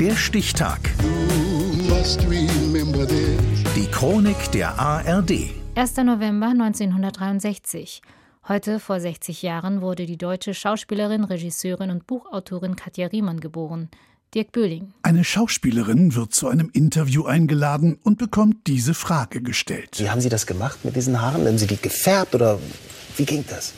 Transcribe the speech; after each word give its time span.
Der 0.00 0.14
Stichtag. 0.14 0.78
Die 3.74 3.86
Chronik 3.90 4.52
der 4.52 4.78
ARD. 4.78 5.32
1. 5.74 5.96
November 5.96 6.46
1963. 6.46 8.02
Heute 8.46 8.78
vor 8.78 9.00
60 9.00 9.42
Jahren 9.42 9.80
wurde 9.80 10.06
die 10.06 10.16
deutsche 10.16 10.54
Schauspielerin, 10.54 11.24
Regisseurin 11.24 11.90
und 11.90 12.06
Buchautorin 12.06 12.76
Katja 12.76 13.08
Riemann 13.08 13.40
geboren. 13.40 13.88
Dirk 14.36 14.52
Böhling. 14.52 14.92
Eine 15.02 15.24
Schauspielerin 15.24 16.14
wird 16.14 16.32
zu 16.32 16.46
einem 16.46 16.70
Interview 16.72 17.24
eingeladen 17.24 17.98
und 18.04 18.18
bekommt 18.18 18.68
diese 18.68 18.94
Frage 18.94 19.42
gestellt. 19.42 19.96
Wie 19.98 20.10
haben 20.10 20.20
Sie 20.20 20.28
das 20.28 20.46
gemacht 20.46 20.84
mit 20.84 20.94
diesen 20.94 21.20
Haaren? 21.20 21.44
Haben 21.44 21.58
Sie 21.58 21.66
die 21.66 21.76
gefärbt 21.76 22.36
oder 22.36 22.60
wie 23.16 23.24
ging 23.24 23.44
das? 23.50 23.74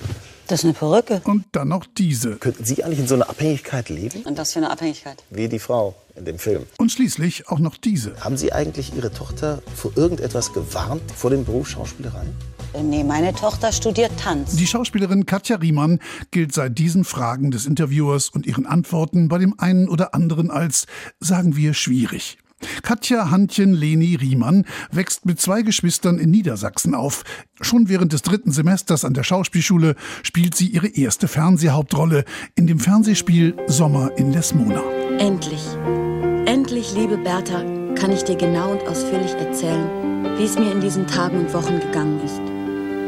Das 0.50 0.60
ist 0.60 0.64
eine 0.64 0.72
Perücke. 0.72 1.22
Und 1.26 1.44
dann 1.52 1.68
noch 1.68 1.86
diese. 1.86 2.34
Könnten 2.34 2.64
Sie 2.64 2.82
eigentlich 2.82 2.98
in 2.98 3.06
so 3.06 3.14
einer 3.14 3.30
Abhängigkeit 3.30 3.88
leben? 3.88 4.24
Und 4.24 4.36
das 4.36 4.52
für 4.52 4.58
eine 4.58 4.70
Abhängigkeit? 4.70 5.22
Wie 5.30 5.48
die 5.48 5.60
Frau 5.60 5.94
in 6.16 6.24
dem 6.24 6.40
Film. 6.40 6.66
Und 6.76 6.90
schließlich 6.90 7.48
auch 7.48 7.60
noch 7.60 7.76
diese. 7.76 8.16
Haben 8.18 8.36
Sie 8.36 8.52
eigentlich 8.52 8.92
Ihre 8.96 9.12
Tochter 9.12 9.62
vor 9.76 9.92
irgendetwas 9.94 10.52
gewarnt, 10.52 11.08
vor 11.12 11.30
dem 11.30 11.44
Beruf 11.44 11.68
Schauspielerei? 11.68 12.24
Äh, 12.72 12.82
nee, 12.82 13.04
meine 13.04 13.32
Tochter 13.32 13.70
studiert 13.70 14.10
Tanz. 14.18 14.56
Die 14.56 14.66
Schauspielerin 14.66 15.24
Katja 15.24 15.54
Riemann 15.54 16.00
gilt 16.32 16.52
seit 16.52 16.76
diesen 16.76 17.04
Fragen 17.04 17.52
des 17.52 17.66
Interviewers 17.66 18.28
und 18.28 18.44
ihren 18.44 18.66
Antworten 18.66 19.28
bei 19.28 19.38
dem 19.38 19.54
einen 19.56 19.88
oder 19.88 20.16
anderen 20.16 20.50
als, 20.50 20.86
sagen 21.20 21.54
wir, 21.54 21.74
schwierig. 21.74 22.38
Katja 22.82 23.30
Hantjen 23.30 23.72
Leni 23.72 24.16
Riemann 24.16 24.64
wächst 24.90 25.26
mit 25.26 25.40
zwei 25.40 25.62
Geschwistern 25.62 26.18
in 26.18 26.30
Niedersachsen 26.30 26.94
auf. 26.94 27.24
Schon 27.60 27.88
während 27.88 28.12
des 28.12 28.22
dritten 28.22 28.52
Semesters 28.52 29.04
an 29.04 29.14
der 29.14 29.22
Schauspielschule 29.22 29.96
spielt 30.22 30.54
sie 30.54 30.68
ihre 30.68 30.88
erste 30.88 31.28
Fernsehhauptrolle 31.28 32.24
in 32.54 32.66
dem 32.66 32.78
Fernsehspiel 32.78 33.56
Sommer 33.66 34.12
in 34.16 34.32
Lesmona. 34.32 34.82
Endlich, 35.18 35.62
endlich, 36.46 36.94
liebe 36.94 37.18
Bertha, 37.18 37.62
kann 37.94 38.12
ich 38.12 38.24
dir 38.24 38.36
genau 38.36 38.72
und 38.72 38.88
ausführlich 38.88 39.32
erzählen, 39.32 40.38
wie 40.38 40.44
es 40.44 40.58
mir 40.58 40.72
in 40.72 40.80
diesen 40.80 41.06
Tagen 41.06 41.38
und 41.38 41.52
Wochen 41.52 41.80
gegangen 41.80 42.20
ist 42.24 42.59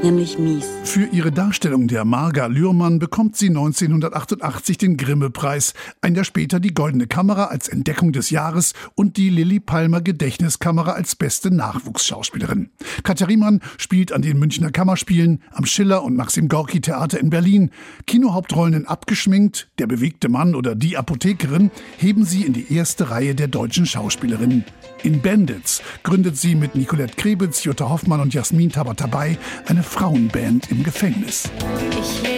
nämlich 0.03 0.39
mies. 0.39 0.67
Für 0.85 1.07
ihre 1.07 1.33
Darstellung 1.33 1.87
der 1.89 2.05
Marga 2.05 2.47
Lührmann 2.47 2.99
bekommt 2.99 3.37
sie 3.37 3.49
1988 3.49 4.79
den 4.79 4.97
Grimme-Preis, 4.97 5.75
ein 6.01 6.15
Jahr 6.15 6.25
später 6.25 6.61
die 6.61 6.75
Goldene 6.75 7.07
Kamera 7.07 7.45
als 7.45 7.69
Entdeckung 7.69 8.13
des 8.13 8.31
Jahres 8.31 8.73
und 8.95 9.17
die 9.17 9.31
Lilly 9.31 9.61
Palmer 9.61 10.01
Gedächtniskamera 10.01 10.93
als 10.93 11.15
beste 11.17 11.51
Nachwuchsschauspielerin. 11.51 12.71
Katja 13.05 13.27
Riemann 13.27 13.61
spielt 13.79 14.13
an 14.13 14.23
den 14.23 14.39
Münchner 14.39 14.71
Kammerspielen, 14.71 15.43
am 15.53 15.67
Schiller 15.67 16.03
und 16.03 16.17
Maxim 16.17 16.49
Gorki 16.49 16.81
Theater 16.81 17.21
in 17.21 17.31
Berlin. 17.31 17.71
Kinohauptrollen 18.07 18.75
in 18.75 18.87
Abgeschminkt, 18.87 19.71
Der 19.79 19.87
bewegte 19.87 20.29
Mann 20.29 20.55
oder 20.55 20.75
Die 20.75 20.97
Apothekerin 20.97 21.71
heben 21.97 22.25
sie 22.25 22.43
in 22.43 22.53
die 22.53 22.75
erste 22.75 23.11
Reihe 23.11 23.35
der 23.35 23.49
deutschen 23.49 23.87
Schauspielerinnen. 23.87 24.65
In 25.03 25.21
Bandits 25.21 25.83
gründet 26.03 26.37
sie 26.37 26.55
mit 26.55 26.75
Nicolette 26.75 27.17
Krebitz, 27.17 27.65
Jutta 27.65 27.89
Hoffmann 27.89 28.21
und 28.21 28.35
Jasmin 28.35 28.71
Tabatabai 28.71 29.39
eine 29.67 29.83
Frauenband 29.93 30.71
im 30.71 30.83
Gefängnis. 30.83 31.51
Ich 32.01 32.32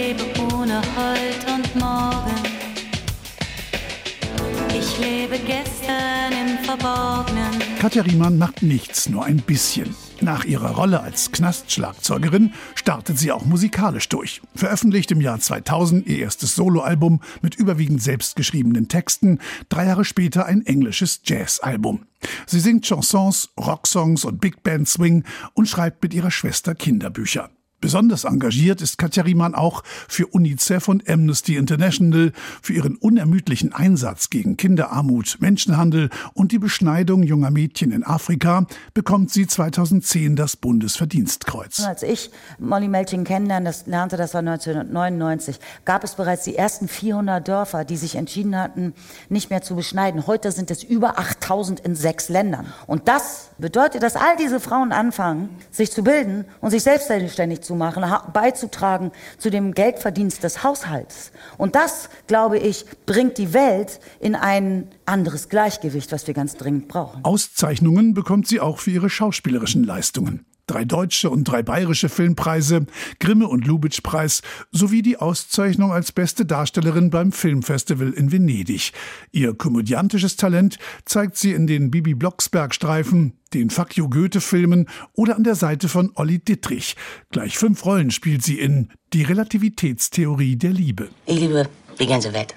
Verborgenen. 6.59 7.53
Katja 7.79 8.03
Riemann 8.03 8.39
macht 8.39 8.63
nichts, 8.63 9.09
nur 9.09 9.25
ein 9.25 9.39
bisschen. 9.39 9.95
Nach 10.21 10.45
ihrer 10.45 10.71
Rolle 10.71 11.01
als 11.01 11.33
Knastschlagzeugerin 11.33 12.53
startet 12.75 13.19
sie 13.19 13.33
auch 13.33 13.45
musikalisch 13.45 14.09
durch. 14.09 14.41
Veröffentlicht 14.55 15.11
im 15.11 15.21
Jahr 15.21 15.41
2000 15.41 16.07
ihr 16.07 16.19
erstes 16.19 16.55
Soloalbum 16.55 17.21
mit 17.43 17.57
überwiegend 17.57 18.03
selbstgeschriebenen 18.03 18.89
Texten, 18.89 19.39
drei 19.69 19.87
Jahre 19.87 20.05
später 20.05 20.47
ein 20.47 20.65
englisches 20.65 21.21
Jazzalbum. 21.25 22.07
Sie 22.47 22.61
singt 22.61 22.87
Chansons, 22.87 23.51
Rocksongs 23.59 24.25
und 24.25 24.41
Big 24.41 24.63
Band 24.63 24.89
Swing 24.89 25.25
und 25.53 25.69
schreibt 25.69 26.03
mit 26.03 26.15
ihrer 26.15 26.31
Schwester 26.31 26.75
Kinderbücher. 26.75 27.51
Besonders 27.85 28.25
engagiert 28.25 28.81
ist 28.81 28.97
Katja 28.97 29.25
Riemann 29.25 29.55
auch 29.55 29.83
für 30.09 30.27
UNICEF 30.29 30.89
und 30.89 31.07
Amnesty 31.07 31.57
International, 31.57 32.33
für 32.63 32.73
ihren 32.73 32.97
unermüdlichen 32.97 33.75
Einsatz 33.75 34.31
gegen 34.31 34.57
Kinderarmut, 34.57 35.37
Menschenhandel 35.41 36.09
und 36.33 36.53
die 36.53 36.59
Beschneidung 36.59 37.23
junger 37.23 37.51
Mädchen 37.51 37.93
in 37.93 38.03
Afrika 38.03 38.67
bekommt 38.95 39.31
sie 39.33 39.47
2010 39.47 40.35
das 40.35 40.57
Bundesverdienstkreuz. 40.57 41.85
Als 41.85 42.03
ich 42.03 42.31
Molly 42.59 42.89
Melching 42.89 43.25
kennenlernte, 43.25 43.69
das 43.69 43.87
lernte, 43.87 44.17
das 44.17 44.33
war 44.33 44.41
1999, 44.41 45.61
gab 45.85 46.05
es 46.05 46.15
bereits 46.15 46.45
die 46.45 46.57
ersten 46.57 46.89
400 46.89 47.47
Dörfer, 47.47 47.85
die 47.85 47.99
sich 47.99 48.15
entschieden 48.15 48.59
hatten, 48.59 48.95
nicht 49.29 49.51
mehr 49.51 49.61
zu 49.61 49.77
beschneiden. 49.77 50.27
Heute 50.27 50.53
sind 50.53 50.71
es 50.71 50.83
über 50.83 51.19
8000 51.19 51.81
in 51.81 51.97
sechs 51.97 52.31
Ländern. 52.31 52.73
Und 52.87 53.09
das 53.09 53.51
bedeutet, 53.59 54.03
dass 54.03 54.17
all 54.17 54.39
diese 54.39 54.59
Frauen 54.59 54.91
anfangen, 54.91 55.51
sich 55.71 55.93
zu 55.93 56.03
bilden 56.03 56.47
und 56.63 56.71
sich 56.71 56.83
selbstständig 56.83 57.61
zu 57.61 57.74
machen, 57.75 58.05
beizutragen 58.33 59.13
zu 59.39 59.51
dem 59.51 59.73
Geldverdienst 59.73 60.43
des 60.43 60.63
Haushalts. 60.63 61.33
Und 61.59 61.75
das, 61.75 62.09
glaube 62.27 62.59
ich, 62.59 62.87
bringt 63.07 63.39
die 63.39 63.53
Welt 63.53 64.01
in 64.21 64.35
ein 64.35 64.89
anderes 65.07 65.49
Gleichgewicht, 65.49 66.13
was 66.13 66.27
wir 66.27 66.35
ganz 66.35 66.57
dringend 66.57 66.89
brauchen. 66.89 67.25
Auszeichnungen 67.25 68.15
bekommt 68.15 68.47
sie 68.47 68.61
auch 68.61 68.79
für 68.79 68.91
ihre 68.91 69.11
schauspielerischen 69.11 69.85
Leistungen 69.85 70.47
drei 70.67 70.85
deutsche 70.85 71.31
und 71.31 71.45
drei 71.45 71.63
bayerische 71.63 72.09
Filmpreise, 72.09 72.87
Grimme 73.19 73.49
und 73.49 73.67
Lubitsch-Preis 73.67 74.43
sowie 74.71 75.03
die 75.03 75.19
Auszeichnung 75.19 75.93
als 75.93 76.13
beste 76.13 76.47
Darstellerin 76.47 77.11
beim 77.11 77.33
Filmfestival 77.33 78.13
in 78.13 78.33
Venedig. 78.33 78.93
Ihr 79.33 79.55
komödiantisches 79.55 80.37
Talent 80.37 80.79
zeigt 81.05 81.37
sie 81.37 81.53
in 81.53 81.67
den 81.67 81.91
Bibi 81.91 82.15
Blocksberg-Streifen, 82.15 83.35
den 83.53 83.71
Fuck 83.71 83.97
you 83.97 84.09
Goethe-Filmen 84.09 84.89
oder 85.15 85.37
an 85.37 85.45
der 85.45 85.55
Seite 85.55 85.89
von 85.89 86.11
Olli 86.15 86.39
Dittrich. 86.39 86.97
Gleich 87.31 87.59
fünf 87.59 87.85
Rollen 87.85 88.11
spielt 88.11 88.43
sie 88.43 88.59
in 88.59 88.89
Die 89.13 89.23
Relativitätstheorie 89.23 90.57
der 90.57 90.73
Liebe. 90.73 91.09
Ich 91.27 91.39
liebe 91.39 91.69
die 91.99 92.07
ganze 92.07 92.33
Welt 92.33 92.55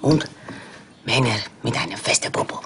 und 0.00 0.28
Männer 1.04 1.36
mit 1.62 1.76
einem 1.76 1.98
festen 1.98 2.32
Popo. 2.32 2.60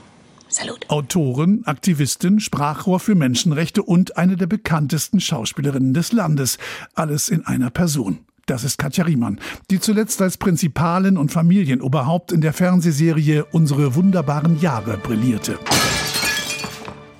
Salut. 0.53 0.89
Autorin, 0.91 1.63
Aktivistin, 1.65 2.39
Sprachrohr 2.39 3.01
für 3.01 3.15
Menschenrechte 3.15 3.83
und 3.83 4.19
eine 4.19 4.37
der 4.37 4.47
bekanntesten 4.47 5.19
Schauspielerinnen 5.19 5.95
des 5.95 6.13
Landes. 6.13 6.59
Alles 6.95 7.31
in 7.31 7.47
einer 7.47 7.71
Person. 7.71 8.27
Das 8.47 8.63
ist 8.63 8.77
Katja 8.77 9.05
Riemann, 9.05 9.41
die 9.71 9.81
zuletzt 9.81 10.21
als 10.21 10.37
Prinzipalin 10.37 11.17
und 11.17 11.33
Familienoberhaupt 11.33 12.33
in 12.33 12.43
der 12.43 12.53
Fernsehserie 12.53 13.47
Unsere 13.53 13.95
wunderbaren 13.95 14.61
Jahre 14.61 14.99
brillierte. 14.99 15.59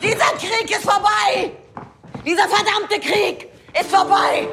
Dieser 0.03 0.33
Krieg 0.37 0.71
ist 0.71 0.83
vorbei! 0.83 1.53
Dieser 2.27 2.49
verdammte 2.49 3.01
Krieg 3.01 3.49
ist 3.81 3.91
vorbei! 3.91 4.47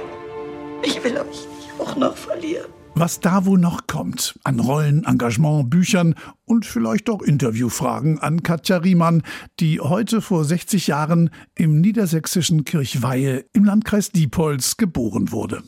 Ich 0.84 1.04
will 1.04 1.18
euch 1.18 1.26
nicht 1.28 1.80
auch 1.80 1.96
noch 1.98 2.16
verlieren 2.16 2.79
was 3.00 3.20
da 3.20 3.46
wohl 3.46 3.58
noch 3.58 3.88
kommt. 3.88 4.38
An 4.44 4.60
Rollen, 4.60 5.06
Engagement, 5.06 5.70
Büchern 5.70 6.16
und 6.46 6.66
vielleicht 6.66 7.10
auch 7.10 7.22
Interviewfragen 7.22 8.20
an 8.20 8.44
Katja 8.44 8.78
Riemann, 8.78 9.24
die 9.60 9.80
heute 9.80 10.22
vor 10.22 10.44
60 10.44 10.88
Jahren 10.88 11.30
im 11.56 11.80
niedersächsischen 11.80 12.66
Kirchweihe 12.66 13.46
im 13.54 13.64
Landkreis 13.64 14.12
Diepholz 14.12 14.78
geboren 14.78 15.32
wurde. 15.32 15.64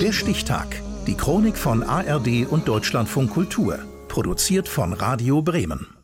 Der 0.00 0.12
Stichtag. 0.12 0.82
Die 1.06 1.14
Chronik 1.14 1.56
von 1.56 1.82
ARD 1.82 2.46
und 2.48 2.68
Deutschlandfunk 2.68 3.30
Kultur. 3.30 3.78
Produziert 4.08 4.68
von 4.68 4.92
Radio 4.92 5.42
Bremen. 5.42 5.99